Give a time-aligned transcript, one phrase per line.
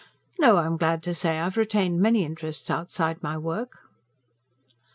[0.39, 3.83] "No, I'm glad to say I have retained many interests outside my work."